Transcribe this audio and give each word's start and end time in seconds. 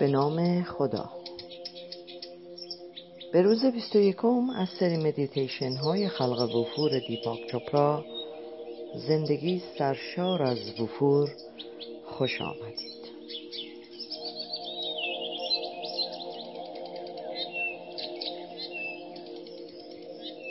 به 0.00 0.06
نام 0.06 0.62
خدا. 0.62 1.10
به 3.32 3.42
روز 3.42 3.64
21 3.64 4.24
از 4.56 4.68
سری 4.80 4.96
مدیتیشن 4.96 5.76
های 5.76 6.08
خلق 6.08 6.54
وفور 6.56 6.98
دیپاک 7.08 7.46
چوپرا 7.50 8.04
زندگی 9.08 9.62
سرشار 9.78 10.42
از 10.42 10.80
وفور 10.80 11.30
خوش 12.04 12.40
آمدید. 12.40 12.96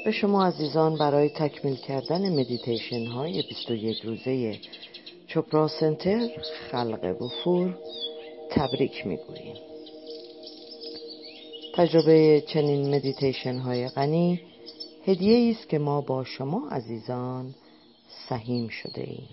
به 0.05 0.11
شما 0.11 0.45
عزیزان 0.45 0.97
برای 0.97 1.29
تکمیل 1.29 1.75
کردن 1.75 2.39
مدیتیشن 2.39 3.05
های 3.05 3.43
21 3.49 4.01
روزه 4.01 4.59
Chopra 5.27 5.67
Center 5.67 6.27
خلق 6.71 7.21
وفور 7.21 7.77
تبریک 8.49 9.07
می‌گوییم. 9.07 9.55
تجربه 11.75 12.43
چنین 12.47 12.95
مدیتیشن 12.95 13.57
های 13.57 13.87
غنی 13.87 14.41
هدیه 15.05 15.55
است 15.55 15.69
که 15.69 15.79
ما 15.79 16.01
با 16.01 16.23
شما 16.23 16.69
عزیزان 16.69 17.55
سهیم 18.29 18.67
شده 18.67 19.01
ایم. 19.01 19.29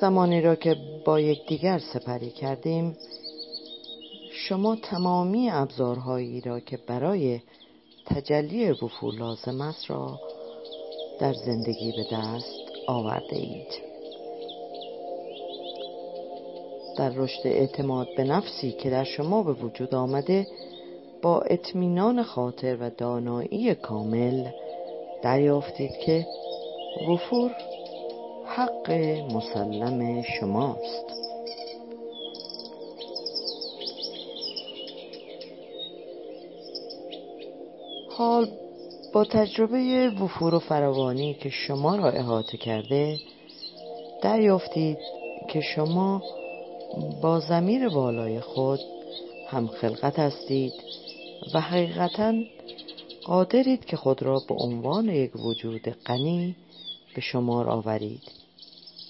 زمانی 0.00 0.40
را 0.40 0.54
که 0.54 0.76
با 1.04 1.20
یکدیگر 1.20 1.78
سپری 1.78 2.30
کردیم 2.30 2.96
شما 4.32 4.76
تمامی 4.76 5.50
ابزارهایی 5.50 6.40
را 6.40 6.60
که 6.60 6.76
برای 6.76 7.40
تجلی 8.06 8.70
وفور 8.70 9.14
لازم 9.14 9.60
است 9.60 9.90
را 9.90 10.20
در 11.18 11.32
زندگی 11.32 11.92
به 11.92 12.06
دست 12.12 12.86
آورده 12.86 13.36
اید. 13.36 13.92
در 16.96 17.10
رشد 17.10 17.46
اعتماد 17.46 18.08
به 18.16 18.24
نفسی 18.24 18.72
که 18.72 18.90
در 18.90 19.04
شما 19.04 19.42
به 19.42 19.52
وجود 19.52 19.94
آمده 19.94 20.46
با 21.22 21.40
اطمینان 21.40 22.22
خاطر 22.22 22.76
و 22.80 22.90
دانایی 22.90 23.74
کامل 23.74 24.48
دریافتید 25.22 25.90
که 26.06 26.26
وفور 27.08 27.50
حق 28.46 28.90
مسلم 29.32 30.22
شماست. 30.22 31.04
حال 38.10 38.48
با 39.12 39.24
تجربه 39.24 40.10
وفور 40.20 40.54
و 40.54 40.58
فراوانی 40.58 41.34
که 41.34 41.48
شما 41.48 41.96
را 41.96 42.10
احاطه 42.10 42.56
کرده 42.56 43.18
دریافتید 44.22 44.98
که 45.48 45.60
شما 45.60 46.22
با 47.22 47.40
زمیر 47.40 47.88
بالای 47.88 48.40
خود 48.40 48.80
هم 49.48 49.66
خلقت 49.66 50.18
هستید 50.18 50.72
و 51.54 51.60
حقیقتا 51.60 52.34
قادرید 53.24 53.84
که 53.84 53.96
خود 53.96 54.22
را 54.22 54.40
به 54.48 54.54
عنوان 54.54 55.08
یک 55.08 55.36
وجود 55.36 55.82
غنی 56.06 56.56
به 57.14 57.20
شمار 57.20 57.70
آورید. 57.70 58.22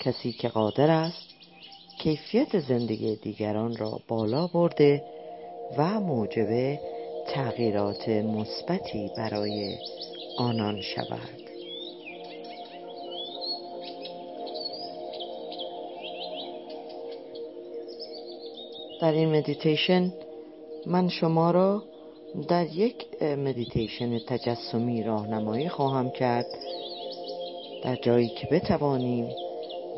کسی 0.00 0.32
که 0.32 0.48
قادر 0.48 0.90
است 0.90 1.28
کیفیت 1.98 2.58
زندگی 2.58 3.16
دیگران 3.16 3.76
را 3.76 4.00
بالا 4.08 4.46
برده 4.46 5.04
و 5.78 6.00
موجب 6.00 6.78
تغییرات 7.26 8.08
مثبتی 8.08 9.10
برای 9.16 9.76
آنان 10.38 10.80
شود. 10.80 11.42
در 19.00 19.12
این 19.12 19.36
مدیتیشن 19.36 20.12
من 20.86 21.08
شما 21.08 21.50
را 21.50 21.82
در 22.48 22.66
یک 22.66 23.22
مدیتیشن 23.22 24.18
تجسمی 24.18 25.02
راهنمایی 25.02 25.68
خواهم 25.68 26.10
کرد 26.10 26.46
در 27.84 27.96
جایی 27.96 28.28
که 28.28 28.46
بتوانیم 28.46 29.28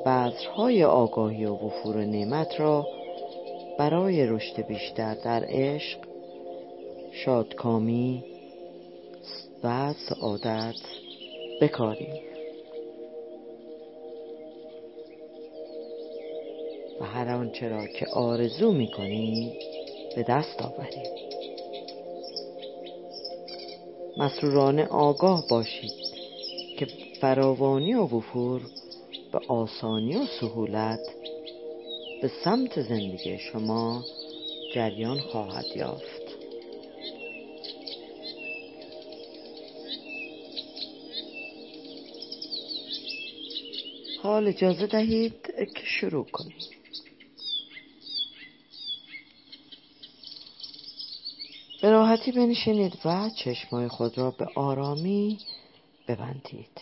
بذرهای 0.06 0.84
آگاهی 0.84 1.44
و 1.44 1.54
وفور 1.54 2.04
نعمت 2.04 2.60
را 2.60 2.86
برای 3.78 4.26
رشد 4.26 4.66
بیشتر 4.66 5.14
در 5.14 5.44
عشق 5.48 5.98
شادکامی 7.14 8.24
و 9.64 9.92
سعادت 10.08 10.80
بکاریم 11.60 12.22
و 17.00 17.04
هر 17.04 17.28
آنچه 17.28 17.68
را 17.68 17.86
که 17.86 18.06
آرزو 18.06 18.72
می‌کنید 18.72 19.52
به 20.16 20.22
دست 20.22 20.62
آورید 20.62 21.24
مسرورانه 24.16 24.86
آگاه 24.86 25.48
باشید 25.48 25.92
که 26.78 26.86
فراوانی 27.20 27.94
و 27.94 28.02
وفور 28.02 28.60
به 29.32 29.40
آسانی 29.48 30.16
و 30.16 30.26
سهولت 30.40 31.00
به 32.22 32.30
سمت 32.44 32.82
زندگی 32.82 33.38
شما 33.38 34.04
جریان 34.74 35.18
خواهد 35.18 35.66
یافت. 35.76 36.13
حال 44.24 44.48
اجازه 44.48 44.86
دهید 44.86 45.46
که 45.74 45.84
شروع 45.84 46.24
کنیم. 46.24 46.56
به 51.82 51.90
راحتی 51.90 52.32
بنشینید 52.32 52.92
و 53.04 53.30
چشمای 53.44 53.88
خود 53.88 54.18
را 54.18 54.30
به 54.30 54.46
آرامی 54.54 55.38
ببندید. 56.08 56.80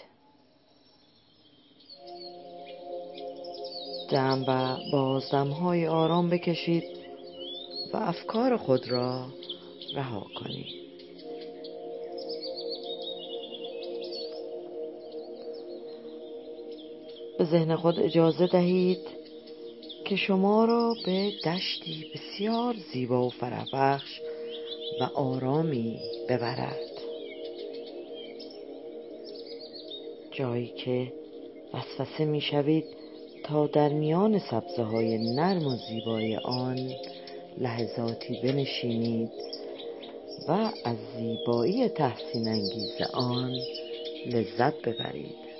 دم 4.11 4.45
و 4.49 4.77
بازدم 4.93 5.49
های 5.49 5.87
آرام 5.87 6.31
بکشید 6.31 6.85
و 7.95 7.97
افکار 7.97 8.57
خود 8.57 8.89
را 8.89 9.27
رها 9.95 10.27
کنید. 10.35 10.82
به 17.39 17.45
ذهن 17.45 17.77
خود 17.77 18.01
اجازه 18.01 18.47
دهید 18.47 19.23
که 20.05 20.17
شما 20.17 20.65
را 20.65 20.95
به 21.07 21.33
دشتی 21.45 22.07
بسیار 22.15 22.75
زیبا 22.93 23.27
و 23.27 23.31
فربخش 23.31 24.21
و 25.01 25.05
آرامی 25.05 25.99
ببرد. 26.29 26.93
جایی 30.31 30.67
که 30.67 31.13
وسوسه 31.75 32.25
می‌شوید 32.25 32.85
تا 33.45 33.67
در 33.67 33.89
میان 33.89 34.39
سبزه 34.39 34.83
های 34.83 35.19
نرم 35.35 35.67
و 35.67 35.77
زیبای 35.89 36.37
آن 36.37 36.91
لحظاتی 37.59 38.41
بنشینید 38.43 39.31
و 40.49 40.53
از 40.85 40.97
زیبایی 41.17 41.89
تحسین 41.89 42.49
انگیز 42.49 43.03
آن 43.15 43.53
لذت 44.27 44.83
ببرید. 44.83 45.52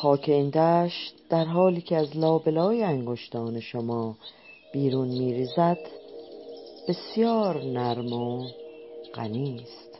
خاک 0.00 0.28
این 0.28 0.50
دشت 0.50 1.14
در 1.28 1.44
حالی 1.44 1.80
که 1.80 1.96
از 1.96 2.16
لابلای 2.16 2.82
انگشتان 2.82 3.60
شما 3.60 4.16
بیرون 4.72 5.08
میریزد 5.08 5.78
بسیار 6.88 7.62
نرم 7.62 8.12
و 8.12 8.46
غنی 9.14 9.60
است. 9.62 9.98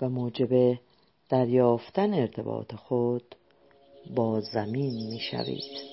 و 0.00 0.08
موجب 0.08 0.78
دریافتن 1.28 2.14
ارتباط 2.14 2.74
خود 2.74 3.34
با 4.16 4.40
زمین 4.40 5.06
می‌شوید. 5.10 5.92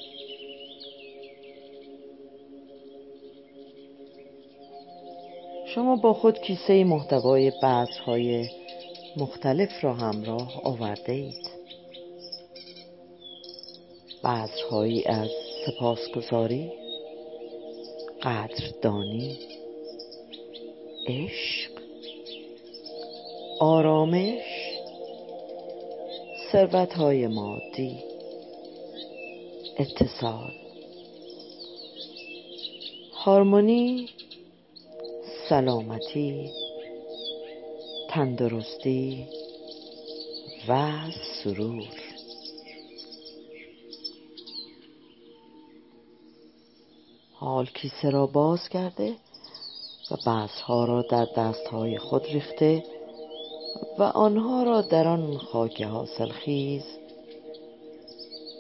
شما 5.76 5.96
با 5.96 6.14
خود 6.14 6.40
کیسه 6.42 6.84
محتوای 6.84 7.52
بذرهای 7.64 8.50
مختلف 9.18 9.84
را 9.84 9.94
همراه 9.94 10.62
آورده 10.64 11.12
اید. 11.12 11.50
بذرهایی 14.24 15.06
از 15.06 15.30
سپاسگزاری 15.66 16.72
قدردانی 18.22 19.40
عشق 21.08 21.72
آرامش 23.60 24.42
ثروت 26.52 26.94
های 26.94 27.28
مادی 27.28 28.04
اتصال. 29.78 30.52
هارمونی 33.14 34.10
سلامتی 35.50 36.52
تندرستی 38.10 39.28
و 40.68 41.02
سرور. 41.44 41.88
حال 47.34 47.66
کیسه 47.66 48.10
را 48.10 48.28
باز 48.28 48.70
کرده 48.70 49.16
و 50.12 50.16
بذرها 50.16 50.86
را 50.86 51.02
در 51.02 51.28
دستهای 51.38 51.98
خود 51.98 52.26
ریخته 52.26 52.84
و 54.00 54.04
آنها 54.04 54.64
را 54.64 54.82
در 54.82 55.08
آن 55.08 55.38
خاک 55.38 55.82
حاصلخیز 55.82 56.84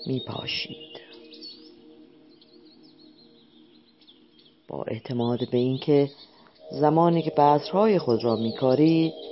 می 0.07 0.19
پاشید 0.27 0.99
با 4.67 4.83
اعتماد 4.83 5.49
به 5.49 5.57
اینکه 5.57 6.11
زمانی 6.71 7.21
که 7.21 7.29
بذرهای 7.29 7.99
خود 7.99 8.23
را 8.23 8.35
میکارید 8.35 9.28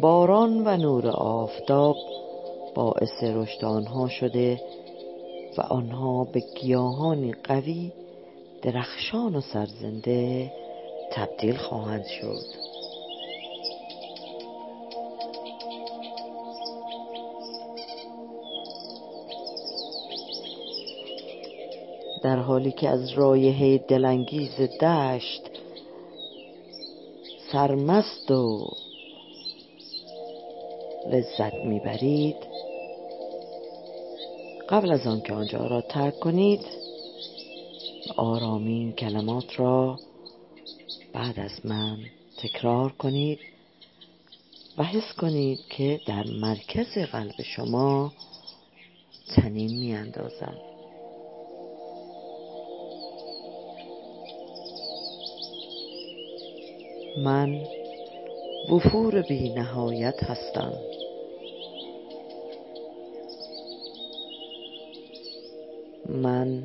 باران 0.00 0.66
و 0.66 0.76
نور 0.76 1.06
آفتاب 1.08 1.96
باعث 2.74 3.22
رشد 3.22 3.64
آنها 3.64 4.08
شده 4.08 4.60
و 5.58 5.60
آنها 5.60 6.24
به 6.24 6.42
گیاهانی 6.60 7.34
قوی 7.44 7.92
درخشان 8.62 9.36
و 9.36 9.40
سرزنده 9.40 10.52
تبدیل 11.12 11.56
خواهند 11.56 12.04
شد. 12.04 12.72
در 22.22 22.36
حالی 22.36 22.72
که 22.72 22.88
از 22.88 23.12
رایحه 23.12 23.78
دلانگیز 23.78 24.60
دشت 24.80 25.50
سرمست 27.52 28.30
و 28.30 28.68
لذت 31.06 31.54
می‌برید. 31.54 32.36
قبل 34.68 34.92
از 34.92 35.06
آنکه 35.06 35.34
آنجا 35.34 35.66
را 35.66 35.80
ترک 35.80 36.20
کنید 36.20 36.60
آرامی 38.16 38.72
این 38.72 38.92
کلمات 38.92 39.60
را 39.60 39.98
بعد 41.12 41.40
از 41.40 41.66
من 41.66 41.98
تکرار 42.42 42.92
کنید 42.92 43.38
و 44.78 44.84
حس 44.84 45.12
کنید 45.18 45.58
که 45.70 46.00
در 46.06 46.24
مرکز 46.26 46.98
قلب 46.98 47.42
شما 47.56 48.12
تنین 49.36 49.78
می 49.80 49.94
اندازد 49.94 50.58
من 57.24 57.81
وفور 58.70 59.22
بی 59.22 59.48
نهایت 59.48 60.22
هستم. 60.22 60.72
من 66.08 66.62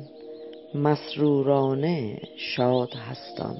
مسرورانه 0.74 2.20
شاد 2.36 2.94
هستم. 2.94 3.56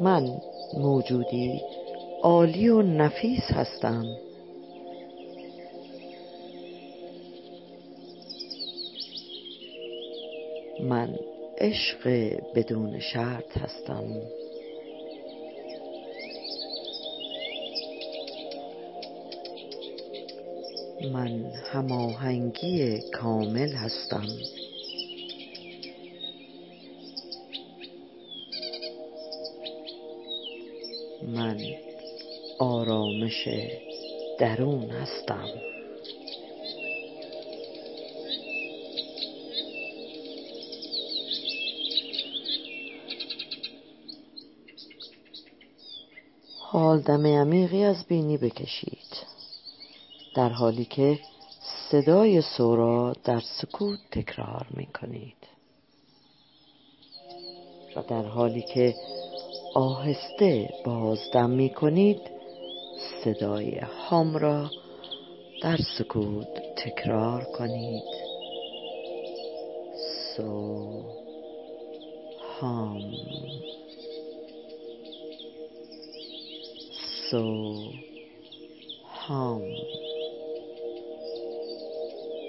من 0.00 0.38
موجودی 0.76 1.60
عالی 2.22 2.68
و 2.68 2.82
نفیس 2.82 3.52
هستم. 3.52 4.04
من 10.80 11.23
عشق 11.64 12.08
بدون 12.54 13.00
شرط 13.00 13.58
هستم. 13.58 14.04
من 21.12 21.52
هماهنگی 21.72 23.00
کامل 23.12 23.72
هستم. 23.72 24.26
من 31.22 31.60
آرامش 32.58 33.48
درون 34.38 34.90
هستم. 34.90 35.73
حال 46.78 47.00
دم 47.00 47.26
عمیقی 47.26 47.84
از 47.84 48.04
بینی 48.06 48.36
بکشید. 48.36 49.26
در 50.34 50.48
حالی 50.48 50.84
که 50.84 51.18
صدای 51.90 52.42
سورا 52.42 53.12
در 53.24 53.40
سکوت 53.40 53.98
تکرار 54.12 54.66
می 54.70 54.86
کنید 54.86 55.36
و 57.96 58.02
در 58.02 58.22
حالی 58.22 58.62
که 58.62 58.94
آهسته 59.74 60.70
بازدم 60.84 61.50
می 61.50 61.70
کنید 61.70 62.20
صدای 63.24 63.78
هام 63.78 64.36
را 64.36 64.70
در 65.62 65.78
سکوت 65.98 66.48
تکرار 66.76 67.44
کنید. 67.44 68.04
سو 70.36 71.02
هام. 72.60 73.02
سو 77.34 77.92
هام 79.04 79.62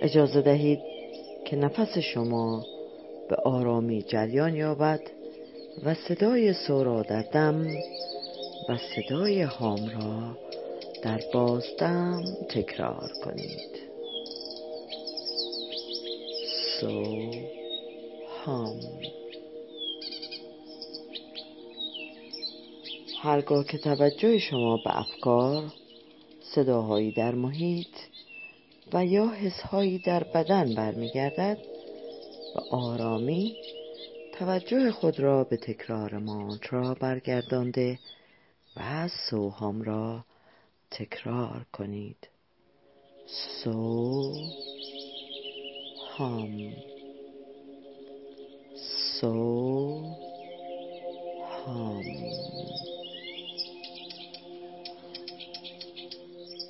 اجازه 0.02 0.42
دهید 0.42 0.80
که 1.46 1.56
نفس 1.56 1.98
شما 1.98 2.66
به 3.30 3.36
آرامی 3.36 4.02
جریان 4.04 4.56
یابد 4.56 5.00
و 5.86 5.94
صدای 5.94 6.54
سورا 6.54 7.02
در 7.02 7.22
دم 7.22 7.68
و 8.69 8.78
صدای 8.95 9.42
هام 9.42 9.90
را 9.90 10.38
در 11.04 11.21
بازدم 11.33 12.24
تکرار 12.50 13.12
کنید. 13.24 13.80
سو 16.80 17.31
هام 18.45 18.80
هرگاه 23.26 23.66
که 23.66 23.78
توجه 23.78 24.40
شما 24.40 24.78
به 24.78 25.00
افکار 25.00 25.74
صداهایی 26.56 27.12
در 27.12 27.36
محیط 27.36 27.96
و 28.94 29.06
یا 29.06 29.28
حسهایی 29.28 30.00
در 30.00 30.24
بدن 30.24 30.76
برمیگردد 30.76 31.58
و 32.56 32.76
آرامی 32.76 33.56
توجه 34.40 34.92
خود 34.92 35.20
را 35.20 35.44
به 35.44 35.58
تکرار 35.58 36.18
مانترا 36.18 36.94
برگردانده 36.94 38.00
و 38.78 39.10
سوهام 39.30 39.82
را 39.82 40.26
تکرار 40.92 41.66
کنید. 41.74 42.28
سو 43.64 44.34
هام 46.18 46.74
سو 49.22 50.04
هام 51.66 52.04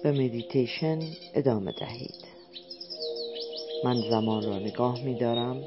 به 0.06 0.12
مدیتیشن 0.12 1.00
ادامه 1.34 1.72
دهید. 1.72 2.26
من 3.84 4.02
زمان 4.10 4.44
را 4.44 4.60
نگاه 4.60 5.04
می 5.04 5.16
دارم 5.16 5.64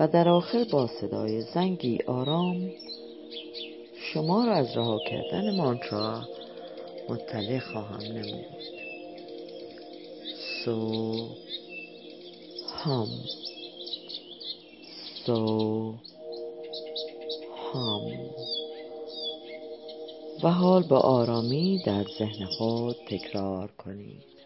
و 0.00 0.08
در 0.08 0.28
آخر 0.28 0.64
با 0.72 0.86
صدای 0.86 1.40
زنگی 1.40 1.98
آرام 2.06 2.70
شما 4.12 4.44
را 4.44 4.54
از 4.54 4.76
رها 4.76 4.98
کردن 5.10 5.56
مانترا 5.56 6.22
مطلع 7.08 7.58
خواهم 7.58 8.02
نمود. 8.02 8.46
سو 10.64 11.28
هام 12.84 13.08
سو 15.26 15.94
هام 17.72 18.12
و 20.42 20.50
حال 20.50 20.82
با 20.82 20.98
آرامی 20.98 21.82
در 21.86 22.04
ذهن 22.18 22.46
خود 22.46 22.96
تکرار 23.08 23.70
کنید. 23.78 24.37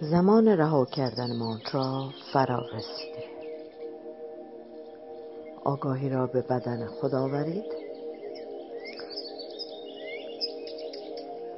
زمان 0.00 0.48
رها 0.48 0.84
کردن 0.84 1.36
مانترا 1.36 2.10
فرا 2.32 2.58
رسیده 2.58 3.24
آگاهی 5.64 6.08
را 6.08 6.26
به 6.26 6.42
بدن 6.42 6.86
خود 6.86 7.14
آورید. 7.14 7.64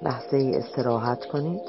لحظه 0.03 0.53
استراحت 0.55 1.25
کنید. 1.25 1.63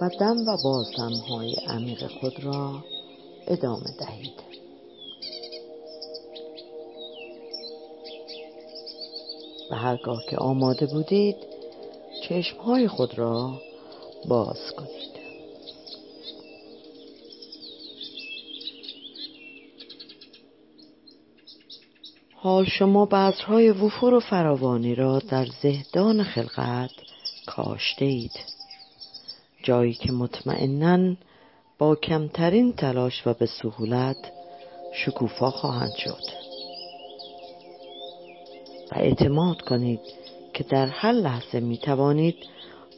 و 0.00 0.08
دم 0.20 0.48
و 0.48 0.56
بازدم 0.64 1.12
های 1.28 1.56
عمیق 1.68 2.06
خود 2.20 2.44
را 2.44 2.72
ادامه 3.46 3.90
دهید. 4.00 4.40
و 9.70 9.74
هرگاه 9.74 10.22
که 10.30 10.36
آماده 10.36 10.86
بودید 10.86 11.36
چشمهای 12.28 12.88
خود 12.88 13.18
را 13.18 13.52
باز 14.28 14.72
کنید. 14.76 15.14
حال 22.36 22.64
شما 22.64 23.06
بذرهای 23.06 23.70
وفور 23.70 24.14
و 24.14 24.20
فراوانی 24.20 24.94
را 24.94 25.18
در 25.18 25.46
زهدان 25.62 26.22
خلقت 26.22 26.90
کاشته 27.46 28.04
اید 28.04 28.54
جایی 29.62 29.94
که 29.94 30.12
مطمئنا 30.12 31.16
با 31.78 31.96
کمترین 31.96 32.72
تلاش 32.72 33.26
و 33.26 33.34
به 33.34 33.46
سهولت 33.46 34.32
شکوفا 34.94 35.50
خواهند 35.50 35.94
شد. 35.94 36.22
و 38.92 38.98
اعتماد 38.98 39.60
کنید 39.60 40.00
که 40.54 40.64
در 40.64 40.86
هر 40.86 41.12
لحظه 41.12 41.60
می 41.60 41.78
توانید 41.78 42.36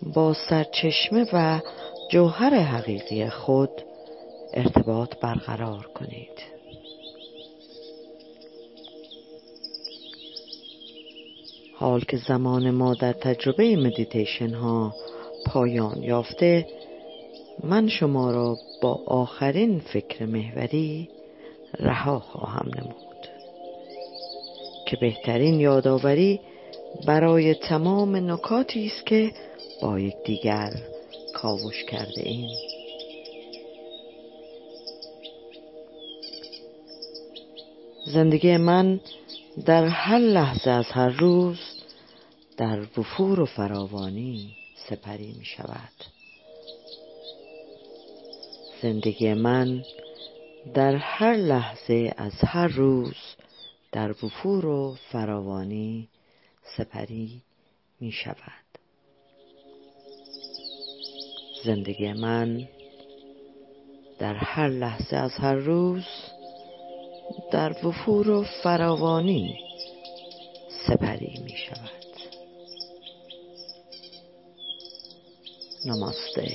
با 0.02 0.34
سرچشمه 0.50 1.26
و 1.32 1.60
جوهر 2.10 2.54
حقیقی 2.54 3.28
خود 3.28 3.70
ارتباط 4.54 5.16
برقرار 5.20 5.86
کنید. 5.94 6.56
حال 11.78 12.00
که 12.00 12.16
زمان 12.16 12.70
ما 12.70 12.94
در 12.94 13.12
تجربه 13.12 13.76
مدیتیشن 13.76 14.54
ها 14.54 14.94
پایان 15.46 16.02
یافته 16.02 16.66
من 17.64 17.88
شما 17.88 18.30
را 18.30 18.56
با 18.82 19.00
آخرین 19.06 19.80
فکر 19.80 20.26
محوری 20.26 21.08
رها 21.80 22.18
خواهم 22.18 22.70
نمود. 22.78 23.06
که 24.86 24.96
بهترین 24.96 25.60
یادآوری 25.60 26.40
برای 27.06 27.54
تمام 27.54 28.30
نکاتی 28.30 28.86
است 28.86 29.06
که 29.06 29.32
با 29.82 30.00
یکدیگر 30.00 30.72
کاوش 31.34 31.84
کرده 31.84 32.22
ایم. 32.22 32.48
زندگی 38.06 38.56
من 38.56 39.00
در 39.64 39.84
هر 39.84 40.18
لحظه 40.18 40.70
از 40.70 40.86
هر 40.86 41.08
روز 41.08 41.58
در 42.56 42.80
وفور 42.80 43.40
و 43.40 43.46
فراوانی 43.46 44.56
سپری 44.88 45.34
می 45.38 45.44
شود. 45.44 45.92
زندگی 48.82 49.34
من 49.34 49.82
در 50.74 50.94
هر 50.94 51.34
لحظه 51.34 52.14
از 52.16 52.32
هر 52.44 52.68
روز 52.68 53.16
در 53.92 54.10
وفور 54.10 54.66
و 54.66 54.96
فراوانی 55.12 56.08
سپری 56.76 57.42
می 58.00 58.12
شود. 58.12 58.65
زندگی 61.66 62.12
من 62.12 62.68
در 64.18 64.34
هر 64.34 64.68
لحظه 64.68 65.16
از 65.16 65.32
هر 65.32 65.54
روز 65.54 66.04
در 67.52 67.86
وفور 67.86 68.30
و 68.30 68.44
فراوانی 68.62 69.58
سپری 70.86 71.40
می 71.44 71.56
شود. 71.56 71.90
نماسته. 75.84 76.52